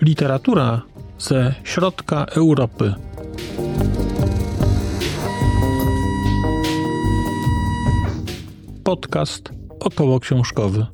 [0.00, 0.82] Literatura
[1.18, 2.94] ze środka Europy.
[8.84, 9.50] Podcast
[9.80, 10.86] około książkowy.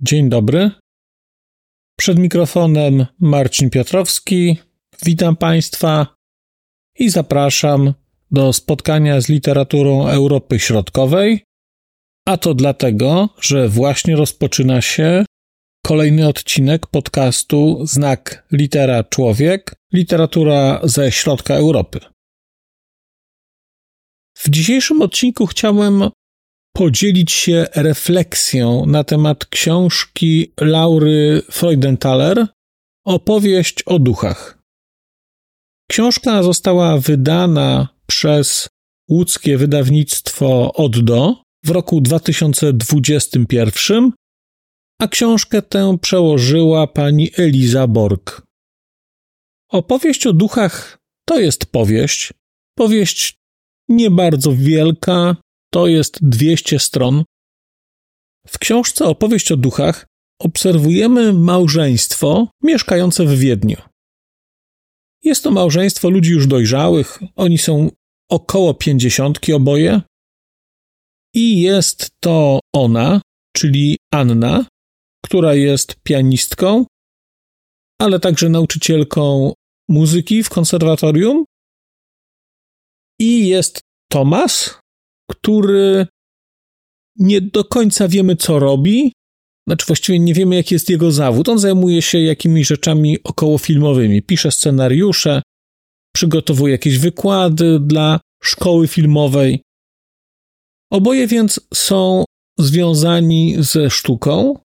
[0.00, 0.70] Dzień dobry.
[1.96, 4.67] Przed mikrofonem Marcin Piotrowski.
[5.04, 6.06] Witam Państwa
[6.98, 7.94] i zapraszam
[8.30, 11.44] do spotkania z literaturą Europy Środkowej.
[12.26, 15.24] A to dlatego, że właśnie rozpoczyna się
[15.86, 22.00] kolejny odcinek podcastu Znak Litera Człowiek literatura ze środka Europy.
[24.36, 26.10] W dzisiejszym odcinku chciałem
[26.72, 32.46] podzielić się refleksją na temat książki Laury Freudenthaler
[33.04, 34.57] Opowieść o duchach.
[35.90, 38.68] Książka została wydana przez
[39.10, 44.12] łódzkie wydawnictwo Oddo w roku 2021,
[45.00, 48.42] a książkę tę przełożyła pani Eliza Borg.
[49.70, 52.32] Opowieść o duchach to jest powieść,
[52.74, 53.38] powieść
[53.88, 55.36] nie bardzo wielka,
[55.72, 57.24] to jest 200 stron.
[58.46, 60.06] W książce Opowieść o duchach
[60.40, 63.87] obserwujemy małżeństwo mieszkające w Wiedniu.
[65.24, 67.90] Jest to małżeństwo ludzi już dojrzałych, oni są
[68.30, 70.00] około pięćdziesiątki oboje.
[71.34, 73.20] I jest to ona,
[73.56, 74.66] czyli Anna,
[75.24, 76.86] która jest pianistką,
[78.00, 79.52] ale także nauczycielką
[79.88, 81.44] muzyki w konserwatorium.
[83.20, 84.78] I jest Tomas,
[85.30, 86.06] który
[87.16, 89.12] nie do końca wiemy, co robi.
[89.68, 91.48] Znaczy, właściwie nie wiemy, jaki jest jego zawód.
[91.48, 94.22] On zajmuje się jakimiś rzeczami okołofilmowymi.
[94.22, 95.42] Pisze scenariusze,
[96.14, 99.62] przygotowuje jakieś wykłady dla szkoły filmowej.
[100.92, 102.24] Oboje więc są
[102.58, 104.58] związani ze sztuką.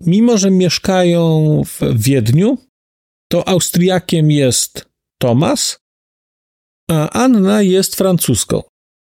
[0.00, 2.58] Mimo, że mieszkają w Wiedniu,
[3.32, 4.86] to Austriakiem jest
[5.22, 5.78] Tomas,
[6.90, 8.62] a Anna jest francuską.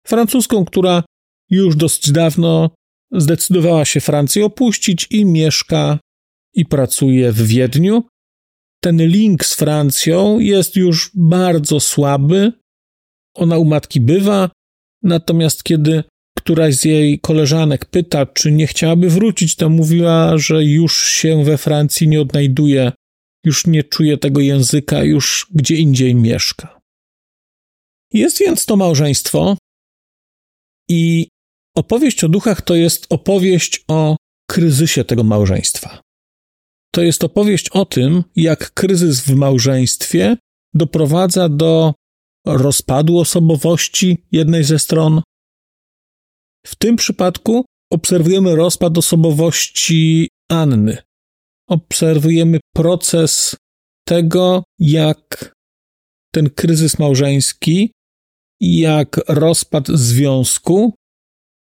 [0.08, 1.04] Francuską, która
[1.50, 2.70] już dosyć dawno
[3.16, 6.00] zdecydowała się Francję opuścić i mieszka
[6.54, 8.04] i pracuje w Wiedniu.
[8.84, 12.54] Ten link z Francją jest już bardzo słaby.
[13.36, 14.50] Ona u matki bywa,
[15.04, 16.04] natomiast kiedy
[16.38, 21.58] któraś z jej koleżanek pyta, czy nie chciałaby wrócić, to mówiła, że już się we
[21.58, 22.92] Francji nie odnajduje,
[23.46, 26.80] już nie czuje tego języka, już gdzie indziej mieszka.
[28.14, 29.58] Jest więc to małżeństwo
[30.90, 31.28] i
[31.76, 34.16] opowieść o duchach to jest opowieść o
[34.50, 36.02] kryzysie tego małżeństwa.
[36.94, 40.38] To jest opowieść o tym, jak kryzys w małżeństwie
[40.74, 41.94] doprowadza do
[42.48, 45.22] rozpadu osobowości jednej ze stron.
[46.68, 50.98] W tym przypadku obserwujemy rozpad osobowości Anny.
[51.70, 53.56] Obserwujemy proces
[54.08, 55.54] tego, jak
[56.34, 57.92] ten kryzys małżeński
[58.62, 60.94] jak rozpad związku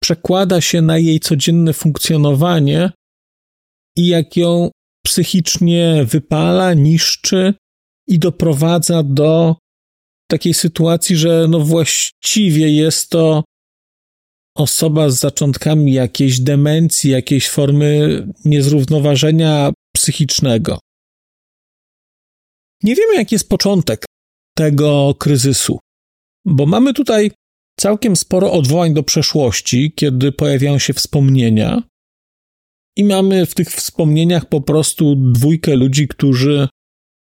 [0.03, 2.91] przekłada się na jej codzienne funkcjonowanie
[3.97, 4.71] i jak ją
[5.05, 7.53] psychicznie wypala, niszczy
[8.07, 9.55] i doprowadza do
[10.31, 13.43] takiej sytuacji, że no właściwie jest to
[14.55, 20.79] osoba z zaczątkami jakiejś demencji, jakiejś formy niezrównoważenia psychicznego.
[22.83, 24.05] Nie wiemy, jaki jest początek
[24.57, 25.79] tego kryzysu.
[26.45, 27.31] Bo mamy tutaj
[27.79, 31.83] całkiem sporo odwołań do przeszłości, kiedy pojawiają się wspomnienia.
[32.97, 36.67] I mamy w tych wspomnieniach po prostu dwójkę ludzi, którzy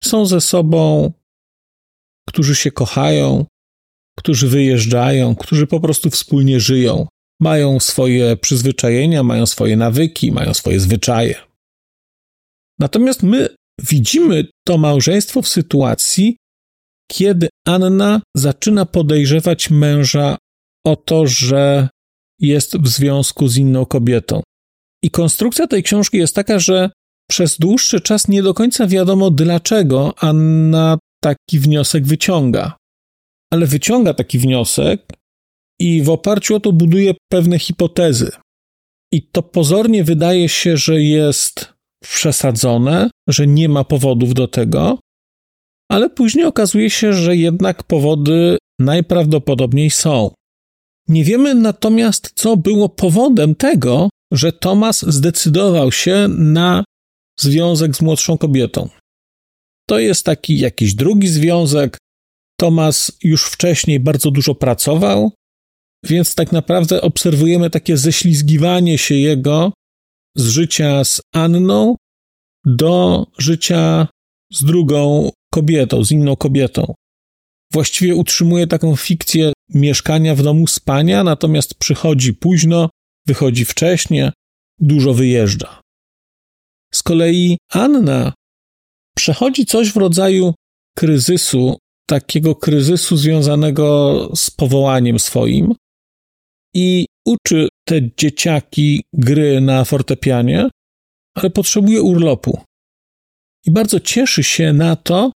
[0.03, 1.11] są ze sobą,
[2.29, 3.45] którzy się kochają,
[4.17, 7.07] którzy wyjeżdżają, którzy po prostu wspólnie żyją.
[7.41, 11.35] Mają swoje przyzwyczajenia, mają swoje nawyki, mają swoje zwyczaje.
[12.79, 13.49] Natomiast my
[13.89, 16.37] widzimy to małżeństwo w sytuacji,
[17.11, 20.37] kiedy Anna zaczyna podejrzewać męża
[20.85, 21.89] o to, że
[22.39, 24.41] jest w związku z inną kobietą.
[25.03, 26.89] I konstrukcja tej książki jest taka, że
[27.29, 32.77] przez dłuższy czas nie do końca wiadomo, dlaczego Anna taki wniosek wyciąga.
[33.53, 35.13] Ale wyciąga taki wniosek
[35.79, 38.31] i w oparciu o to buduje pewne hipotezy.
[39.13, 41.73] I to pozornie wydaje się, że jest
[42.03, 44.99] przesadzone, że nie ma powodów do tego,
[45.91, 50.31] ale później okazuje się, że jednak powody najprawdopodobniej są.
[51.07, 56.83] Nie wiemy natomiast, co było powodem tego, że Tomas zdecydował się na
[57.39, 58.89] związek z młodszą kobietą.
[59.89, 61.97] to jest taki jakiś drugi związek.
[62.59, 65.31] Tomas już wcześniej bardzo dużo pracował,
[66.03, 69.73] więc tak naprawdę obserwujemy takie ześlizgiwanie się jego
[70.37, 71.95] z życia z Anną
[72.65, 74.07] do życia
[74.53, 76.93] z drugą kobietą, z inną kobietą.
[77.73, 82.89] Właściwie utrzymuje taką fikcję mieszkania w domu spania, natomiast przychodzi późno,
[83.27, 84.31] wychodzi wcześnie,
[84.79, 85.81] dużo wyjeżdża.
[86.93, 88.33] Z kolei Anna
[89.17, 90.53] przechodzi coś w rodzaju
[90.97, 91.77] kryzysu,
[92.09, 95.73] takiego kryzysu związanego z powołaniem swoim
[96.75, 100.69] i uczy te dzieciaki gry na fortepianie,
[101.35, 102.61] ale potrzebuje urlopu.
[103.65, 105.31] I bardzo cieszy się na to,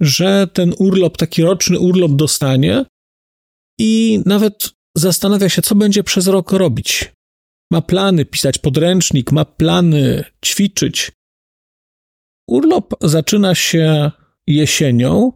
[0.00, 2.84] że ten urlop, taki roczny urlop dostanie
[3.78, 7.12] i nawet zastanawia się, co będzie przez rok robić.
[7.72, 11.12] Ma plany pisać podręcznik, ma plany ćwiczyć.
[12.48, 14.10] Urlop zaczyna się
[14.46, 15.32] jesienią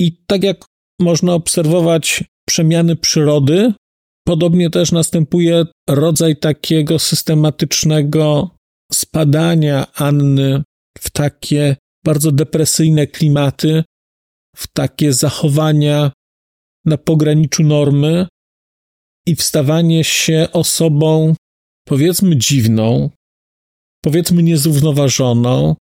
[0.00, 0.64] i tak jak
[1.00, 3.74] można obserwować przemiany przyrody,
[4.26, 8.50] podobnie też następuje rodzaj takiego systematycznego
[8.92, 10.62] spadania Anny
[10.98, 13.84] w takie bardzo depresyjne klimaty,
[14.56, 16.12] w takie zachowania
[16.84, 18.26] na pograniczu normy
[19.26, 21.34] i wstawanie się osobą,
[21.88, 23.10] powiedzmy, dziwną,
[24.04, 25.76] powiedzmy, niezrównoważoną.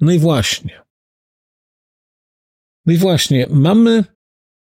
[0.00, 0.82] No i właśnie.
[2.86, 4.04] No i właśnie, mamy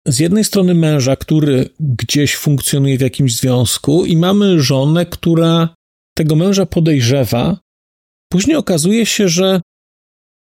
[0.06, 5.74] z jednej strony męża, który gdzieś funkcjonuje w jakimś związku, i mamy żonę, która
[6.16, 7.60] tego męża podejrzewa.
[8.32, 9.60] Później okazuje się, że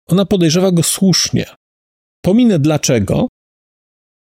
[0.08, 1.46] ona podejrzewa go słusznie.
[2.24, 3.28] Pominę dlaczego,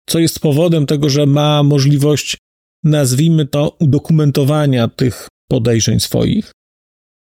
[0.08, 2.36] co jest powodem tego, że ma możliwość,
[2.84, 6.52] nazwijmy to, udokumentowania tych podejrzeń swoich.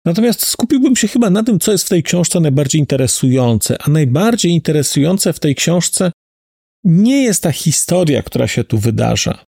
[0.06, 3.78] Natomiast skupiłbym się chyba na tym, co jest w tej książce najbardziej interesujące.
[3.82, 6.12] A najbardziej interesujące w tej książce
[6.84, 9.46] nie jest ta historia, która się tu wydarza.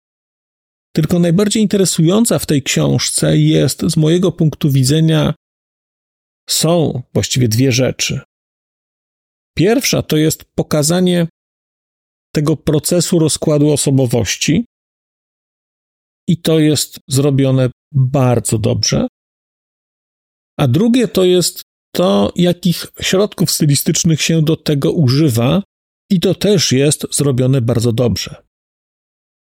[0.92, 5.34] Tylko najbardziej interesująca w tej książce jest, z mojego punktu widzenia,
[6.48, 8.20] są właściwie dwie rzeczy.
[9.56, 11.26] Pierwsza to jest pokazanie
[12.34, 14.64] tego procesu rozkładu osobowości,
[16.28, 19.06] i to jest zrobione bardzo dobrze.
[20.58, 21.62] A drugie to jest
[21.94, 25.62] to, jakich środków stylistycznych się do tego używa,
[26.10, 28.42] i to też jest zrobione bardzo dobrze.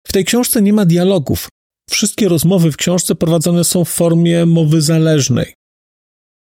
[0.07, 1.49] W tej książce nie ma dialogów.
[1.89, 5.53] Wszystkie rozmowy w książce prowadzone są w formie mowy zależnej.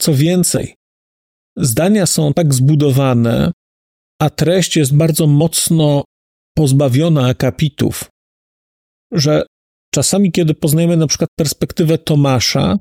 [0.01, 0.75] Co więcej,
[1.57, 3.53] zdania są tak zbudowane,
[4.21, 6.05] a treść jest bardzo mocno
[6.57, 8.05] pozbawiona akapitów,
[9.13, 9.47] że
[9.95, 12.79] czasami, kiedy poznajemy na przykład perspektywę Tomasza,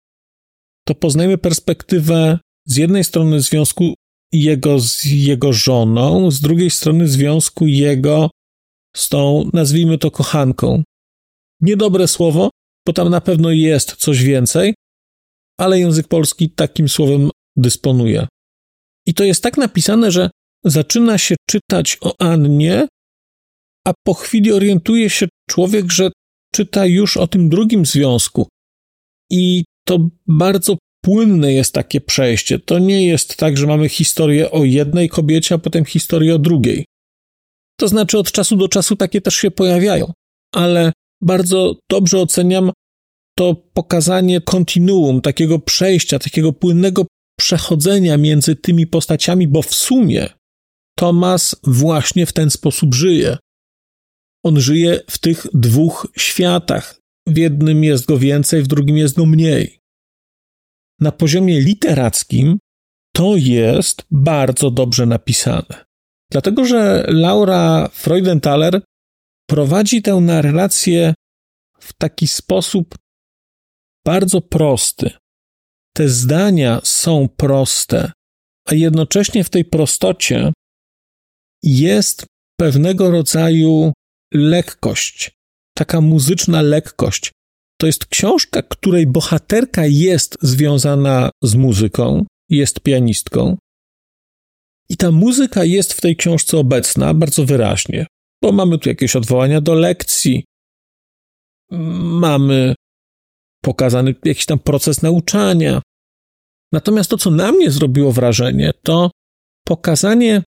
[0.88, 3.94] to poznajemy perspektywę z jednej strony związku
[4.34, 8.30] jego z jego żoną, z drugiej strony związku jego
[8.96, 10.84] z tą, nazwijmy to, kochanką.
[11.62, 12.50] Niedobre słowo,
[12.88, 14.74] bo tam na pewno jest coś więcej,
[15.60, 18.28] ale język polski takim słowem dysponuje.
[19.10, 20.30] I to jest tak napisane, że
[20.66, 22.88] zaczyna się czytać o Annie,
[23.88, 26.12] a po chwili orientuje się człowiek, że
[26.56, 28.48] czyta już o tym drugim związku.
[29.32, 32.60] I to bardzo płynne jest takie przejście.
[32.60, 36.86] To nie jest tak, że mamy historię o jednej kobiecie, a potem historię o drugiej.
[37.80, 40.12] To znaczy, od czasu do czasu takie też się pojawiają,
[40.56, 40.92] ale
[41.22, 42.72] bardzo dobrze oceniam
[43.38, 47.06] to pokazanie kontinuum, takiego przejścia, takiego płynnego
[47.40, 50.30] przechodzenia między tymi postaciami, bo w sumie
[50.98, 53.38] Tomas właśnie w ten sposób żyje.
[54.46, 57.00] On żyje w tych dwóch światach.
[57.28, 59.80] W jednym jest go więcej, w drugim jest go mniej.
[61.00, 62.60] Na poziomie literackim
[63.14, 65.86] to jest bardzo dobrze napisane.
[66.32, 68.82] Dlatego, że Laura Freudenthaler
[69.50, 71.14] prowadzi tę narrację
[71.80, 72.96] w taki sposób
[74.06, 75.12] bardzo prosty.
[75.94, 78.12] Te zdania są proste,
[78.66, 80.54] a jednocześnie w tej prostocie
[81.64, 82.26] jest
[82.60, 83.94] pewnego rodzaju
[84.34, 85.32] lekkość,
[85.78, 87.32] taka muzyczna lekkość.
[87.82, 93.58] To jest książka, której bohaterka jest związana z muzyką, jest pianistką.
[94.90, 98.08] I ta muzyka jest w tej książce obecna bardzo wyraźnie,
[98.44, 100.44] bo mamy tu jakieś odwołania do lekcji,
[102.02, 102.76] mamy
[103.62, 105.82] pokazany jakiś tam proces nauczania.
[106.74, 109.12] Natomiast to, co na mnie zrobiło wrażenie, to
[109.68, 110.44] pokazanie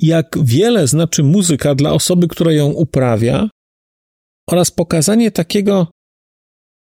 [0.00, 3.48] jak wiele znaczy muzyka dla osoby, która ją uprawia,
[4.50, 5.86] oraz pokazanie takiego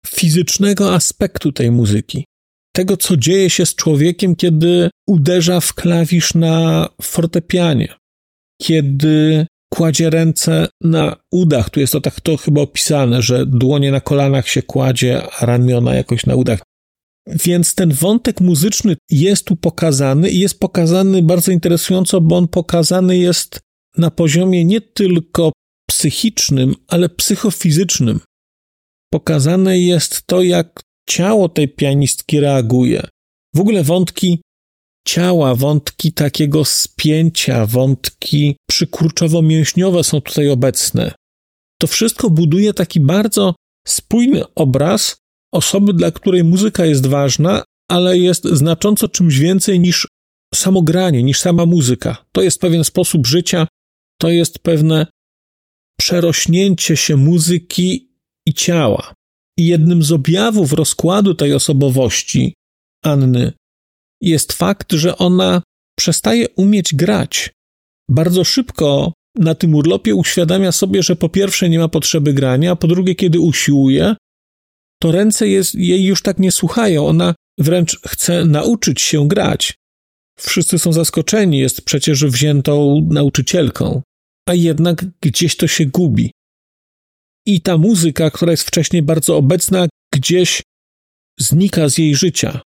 [0.07, 2.25] fizycznego aspektu tej muzyki.
[2.75, 7.95] tego, co dzieje się z człowiekiem, kiedy uderza w klawisz na fortepianie,
[8.61, 11.69] kiedy kładzie ręce na udach.
[11.69, 15.95] Tu jest to tak to chyba opisane, że dłonie na kolanach się kładzie, a ramiona
[15.95, 16.59] jakoś na udach.
[17.27, 23.17] Więc ten wątek muzyczny jest tu pokazany i jest pokazany bardzo interesująco, bo on pokazany
[23.17, 23.59] jest
[23.97, 25.51] na poziomie nie tylko
[25.89, 28.19] psychicznym, ale psychofizycznym.
[29.13, 33.07] Pokazane jest to, jak ciało tej pianistki reaguje.
[33.55, 34.41] W ogóle wątki
[35.07, 41.13] ciała, wątki takiego spięcia, wątki przykurczowo-mięśniowe są tutaj obecne.
[41.81, 43.55] To wszystko buduje taki bardzo
[43.87, 45.17] spójny obraz
[45.53, 50.07] osoby, dla której muzyka jest ważna, ale jest znacząco czymś więcej niż
[50.55, 52.25] samo granie, niż sama muzyka.
[52.31, 53.67] To jest pewien sposób życia,
[54.21, 55.07] to jest pewne
[55.99, 58.11] przerośnięcie się muzyki
[58.47, 59.13] i ciała.
[59.57, 62.53] I jednym z objawów rozkładu tej osobowości
[63.03, 63.53] Anny
[64.25, 65.61] jest fakt, że ona
[65.97, 67.51] przestaje umieć grać.
[68.09, 72.75] Bardzo szybko na tym urlopie uświadamia sobie, że po pierwsze nie ma potrzeby grania, a
[72.75, 74.15] po drugie, kiedy usiłuje,
[75.01, 77.07] to ręce jest, jej już tak nie słuchają.
[77.07, 79.73] Ona wręcz chce nauczyć się grać.
[80.39, 84.01] Wszyscy są zaskoczeni, jest przecież wziętą nauczycielką,
[84.49, 86.31] a jednak gdzieś to się gubi.
[87.45, 90.61] I ta muzyka, która jest wcześniej bardzo obecna, gdzieś
[91.39, 92.61] znika z jej życia.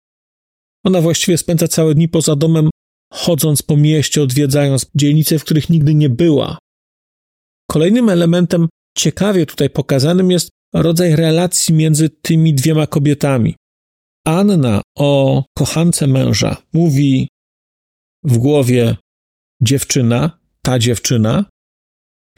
[0.87, 2.69] Ona właściwie spędza całe dni poza domem,
[3.13, 6.57] chodząc po mieście, odwiedzając dzielnice, w których nigdy nie była.
[7.71, 8.67] Kolejnym elementem
[8.97, 13.55] ciekawie tutaj pokazanym jest rodzaj relacji między tymi dwiema kobietami.
[14.27, 17.27] Anna o kochance męża mówi
[18.23, 18.97] w głowie
[19.61, 21.45] dziewczyna, ta dziewczyna.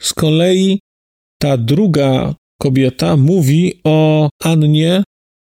[0.02, 0.80] Z kolei
[1.40, 5.04] ta druga kobieta mówi o Annie,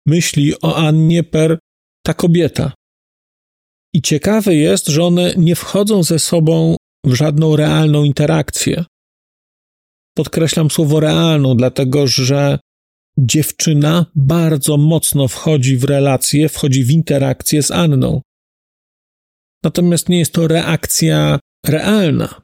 [0.06, 1.58] myśli o Annie per
[2.06, 2.77] ta kobieta.
[3.94, 8.84] I ciekawe jest, że one nie wchodzą ze sobą w żadną realną interakcję.
[10.16, 12.58] Podkreślam słowo realną, dlatego że
[13.18, 18.20] dziewczyna bardzo mocno wchodzi w relację, wchodzi w interakcję z Anną.
[19.64, 22.40] Natomiast nie jest to reakcja realna.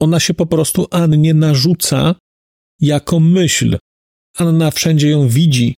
[0.00, 2.14] Ona się po prostu Annie narzuca
[2.80, 3.78] jako myśl.
[4.38, 5.74] Anna wszędzie ją widzi.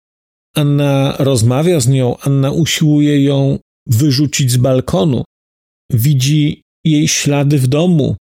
[0.56, 5.24] Anna rozmawia z nią, Anna usiłuje ją wyrzucić z balkonu.
[5.90, 8.16] Widzi jej ślady w domu,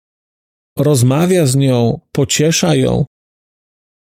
[0.77, 3.05] rozmawia z nią, pociesza ją.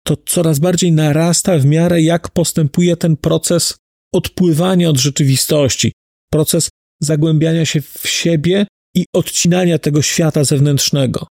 [0.05, 3.77] To coraz bardziej narasta w miarę jak postępuje ten proces
[4.13, 5.91] odpływania od rzeczywistości,
[6.31, 6.69] proces
[7.01, 8.65] zagłębiania się w siebie
[8.95, 11.27] i odcinania tego świata zewnętrznego.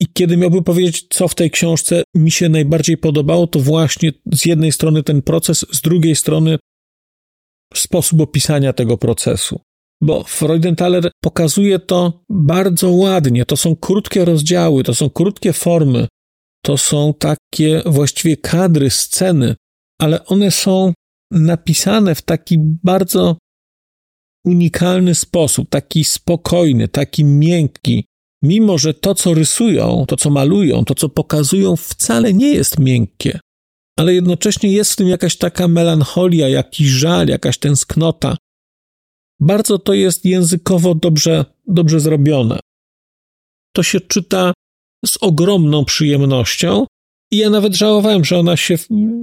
[0.00, 4.44] I kiedy miałbym powiedzieć, co w tej książce mi się najbardziej podobało, to właśnie z
[4.46, 6.58] jednej strony ten proces, z drugiej strony
[7.78, 9.60] sposób opisania tego procesu.
[10.02, 13.46] Bo Freudenthaler pokazuje to bardzo ładnie.
[13.46, 16.08] To są krótkie rozdziały, to są krótkie formy,
[16.64, 19.54] to są takie właściwie kadry, sceny,
[20.00, 20.92] ale one są
[21.30, 23.36] napisane w taki bardzo
[24.44, 28.04] unikalny sposób, taki spokojny, taki miękki,
[28.42, 33.40] mimo że to, co rysują, to, co malują, to, co pokazują, wcale nie jest miękkie,
[34.00, 38.36] ale jednocześnie jest w tym jakaś taka melancholia, jakiś żal, jakaś tęsknota.
[39.40, 42.60] Bardzo to jest językowo dobrze, dobrze zrobione.
[43.76, 44.52] To się czyta
[45.06, 46.86] z ogromną przyjemnością.
[47.32, 48.74] I ja nawet żałowałem, że ona się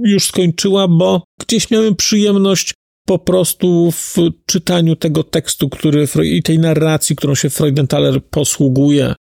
[0.04, 2.74] już skończyła, bo gdzieś miałem przyjemność
[3.06, 4.16] po prostu w
[4.46, 9.14] czytaniu tego tekstu, który i tej narracji, którą się Freudenthaler posługuje,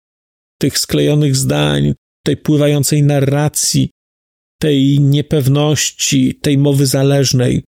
[0.61, 1.94] tych sklejonych zdań,
[2.25, 3.90] tej pływającej narracji,
[4.64, 7.64] tej niepewności, tej mowy zależnej.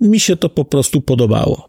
[0.00, 1.68] Mi się to po prostu podobało.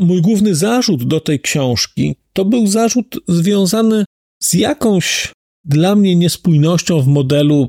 [0.00, 4.04] Mój główny zarzut do tej książki to był zarzut związany
[4.42, 5.32] z jakąś
[5.64, 7.68] dla mnie niespójnością w modelu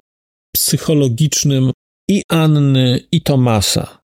[0.56, 1.72] psychologicznym
[2.10, 3.98] i Anny, i Tomasa.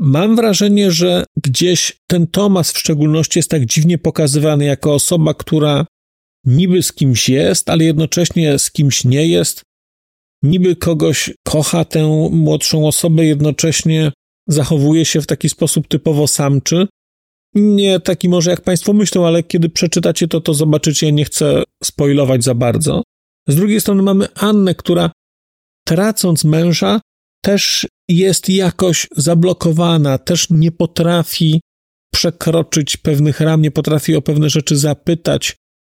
[0.00, 5.86] Mam wrażenie, że gdzieś ten Tomas w szczególności jest tak dziwnie pokazywany jako osoba, która
[6.44, 9.62] niby z kimś jest, ale jednocześnie z kimś nie jest.
[10.46, 14.12] Niby kogoś kocha tę młodszą osobę, jednocześnie
[14.48, 16.86] zachowuje się w taki sposób typowo samczy.
[17.54, 22.44] Nie taki może jak Państwo myślą, ale kiedy przeczytacie to, to zobaczycie, nie chcę spoilować
[22.44, 23.02] za bardzo.
[23.48, 25.10] Z drugiej strony mamy Annę, która
[25.86, 27.00] tracąc męża,
[27.44, 31.60] też jest jakoś zablokowana, też nie potrafi
[32.14, 35.56] przekroczyć pewnych ram, nie potrafi o pewne rzeczy zapytać,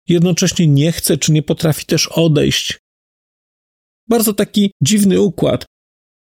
[0.09, 2.79] jednocześnie nie chce, czy nie potrafi też odejść.
[4.09, 5.65] Bardzo taki dziwny układ.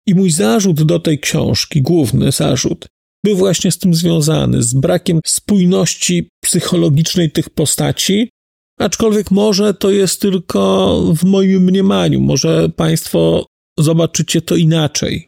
[0.06, 2.86] I mój zarzut do tej książki, główny zarzut,
[3.24, 8.30] był właśnie z tym związany, z brakiem spójności psychologicznej tych postaci,
[8.78, 13.46] aczkolwiek może to jest tylko w moim mniemaniu, może Państwo
[13.78, 15.26] zobaczycie to inaczej.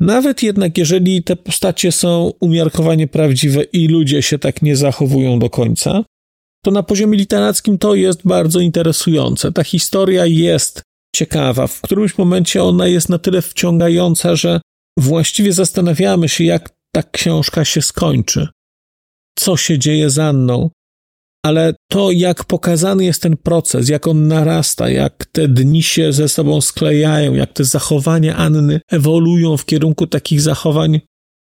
[0.00, 5.50] Nawet jednak, jeżeli te postacie są umiarkowanie prawdziwe i ludzie się tak nie zachowują do
[5.50, 6.04] końca,
[6.64, 9.52] to na poziomie literackim to jest bardzo interesujące.
[9.52, 10.82] Ta historia jest
[11.16, 11.66] ciekawa.
[11.66, 14.60] W którymś momencie ona jest na tyle wciągająca, że
[14.98, 18.48] właściwie zastanawiamy się, jak ta książka się skończy.
[19.38, 20.70] Co się dzieje z Anną?
[21.44, 26.28] Ale to, jak pokazany jest ten proces, jak on narasta, jak te dni się ze
[26.28, 31.00] sobą sklejają, jak te zachowania Anny ewoluują w kierunku takich zachowań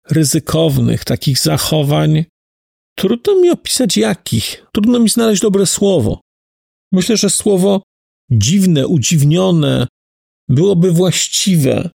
[0.10, 2.26] ryzykownych, takich zachowań,
[2.98, 6.22] trudno mi opisać jakich, trudno mi znaleźć dobre słowo.
[6.92, 7.82] Myślę, że słowo
[8.32, 9.88] dziwne, udziwnione
[10.50, 11.90] byłoby właściwe,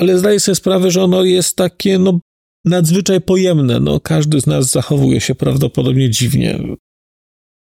[0.00, 2.20] ale zdaję sobie sprawę, że ono jest takie, no,
[2.64, 3.80] nadzwyczaj pojemne.
[3.80, 6.58] No, każdy z nas zachowuje się prawdopodobnie dziwnie.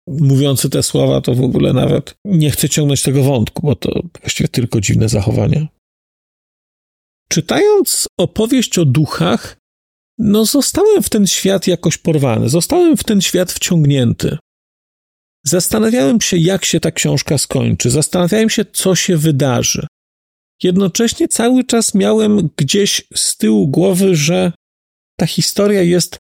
[0.08, 4.48] Mówiący te słowa, to w ogóle nawet nie chcę ciągnąć tego wątku, bo to właściwie
[4.48, 5.68] tylko dziwne zachowania.
[7.28, 9.56] Czytając opowieść o duchach,
[10.18, 14.38] no zostałem w ten świat jakoś porwany, zostałem w ten świat wciągnięty.
[15.44, 19.86] Zastanawiałem się, jak się ta książka skończy, zastanawiałem się, co się wydarzy.
[20.62, 24.52] Jednocześnie cały czas miałem gdzieś z tyłu głowy, że
[25.18, 26.18] ta historia jest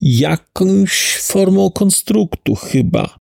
[0.00, 3.16] jakąś formą konstruktu, chyba.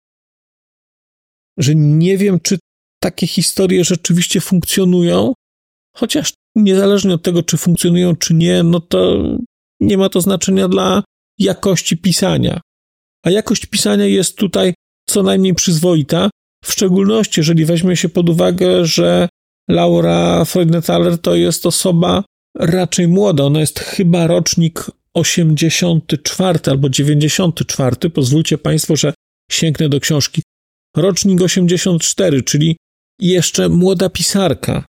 [1.59, 2.59] Że nie wiem, czy
[3.03, 5.33] takie historie rzeczywiście funkcjonują,
[5.97, 9.23] chociaż niezależnie od tego, czy funkcjonują, czy nie, no to
[9.81, 11.03] nie ma to znaczenia dla
[11.39, 12.61] jakości pisania.
[13.25, 14.75] A jakość pisania jest tutaj
[15.11, 16.31] co najmniej przyzwoita,
[16.65, 19.29] w szczególności jeżeli weźmie się pod uwagę, że
[19.71, 22.25] Laura Freudenthaler to jest osoba
[22.59, 23.45] raczej młoda.
[23.45, 28.11] Ona jest chyba rocznik 84 albo 94.
[28.11, 29.15] Pozwólcie Państwo, że
[29.51, 30.43] sięgnę do książki.
[30.97, 32.77] Rocznik 84, czyli
[33.21, 34.85] jeszcze młoda pisarka.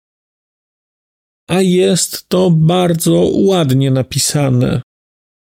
[1.50, 4.82] A jest to bardzo ładnie napisane,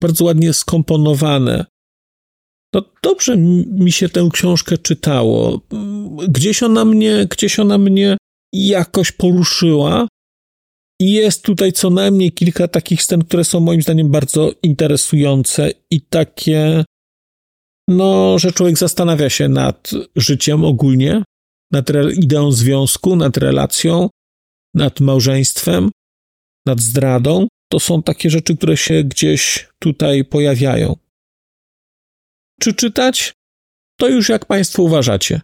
[0.02, 1.64] bardzo ładnie skomponowane.
[2.74, 5.60] No dobrze mi się tę książkę czytało.
[6.28, 8.16] Gdzieś ona mnie, gdzieś ona mnie
[8.52, 10.08] jakoś poruszyła.
[11.00, 16.00] I jest tutaj co najmniej kilka takich scen, które są moim zdaniem bardzo interesujące i
[16.00, 16.84] takie,
[17.88, 21.22] no, że człowiek zastanawia się nad życiem ogólnie,
[21.72, 24.08] nad ideą związku, nad relacją,
[24.74, 25.90] nad małżeństwem,
[26.66, 27.46] nad zdradą.
[27.72, 30.96] To są takie rzeczy, które się gdzieś tutaj pojawiają.
[32.60, 33.32] Czy czytać?
[33.96, 35.40] To już jak Państwo uważacie.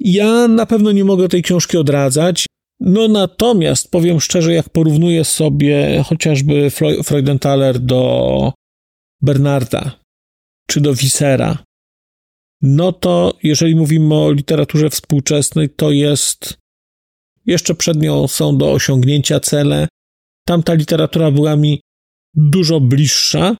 [0.00, 2.46] Ja na pewno nie mogę tej książki odradzać.
[2.80, 6.70] No natomiast powiem szczerze, jak porównuję sobie chociażby
[7.04, 8.52] Freudenthaler do
[9.22, 10.00] Bernarda
[10.68, 11.58] czy do Wisera,
[12.62, 16.58] no to jeżeli mówimy o literaturze współczesnej, to jest
[17.46, 19.88] jeszcze przed nią są do osiągnięcia cele.
[20.46, 21.80] Tamta literatura była mi
[22.34, 23.56] dużo bliższa,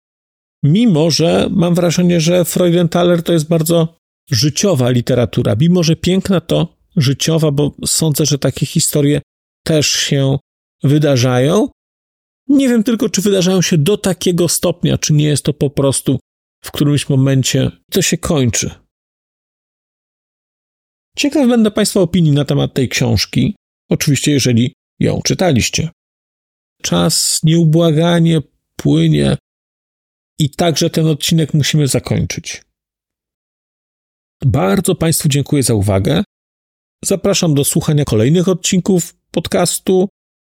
[0.62, 3.96] mimo że mam wrażenie, że Freudenthaler to jest bardzo
[4.30, 5.56] życiowa literatura.
[5.60, 9.20] Mimo, że piękna to życiowa, bo sądzę, że takie historie
[9.64, 10.38] też się
[10.82, 11.68] wydarzają.
[12.48, 16.18] Nie wiem tylko, czy wydarzają się do takiego stopnia, czy nie jest to po prostu
[16.64, 18.70] w którymś momencie to się kończy.
[21.16, 23.56] Ciekaw będę Państwa opinii na temat tej książki,
[23.90, 25.88] oczywiście jeżeli ją czytaliście.
[26.82, 28.40] Czas nieubłaganie
[28.76, 29.36] płynie
[30.38, 32.62] i także ten odcinek musimy zakończyć.
[34.44, 36.24] Bardzo Państwu dziękuję za uwagę.
[37.04, 40.08] Zapraszam do słuchania kolejnych odcinków podcastu.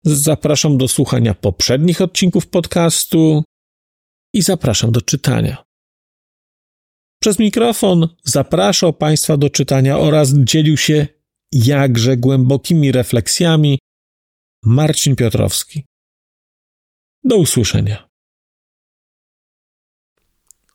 [0.05, 3.45] Zapraszam do słuchania poprzednich odcinków podcastu
[4.35, 5.65] i zapraszam do czytania.
[7.23, 11.07] Przez mikrofon zapraszał Państwa do czytania oraz dzielił się
[11.53, 13.79] jakże głębokimi refleksjami
[14.65, 15.85] Marcin Piotrowski.
[17.25, 18.06] Do usłyszenia.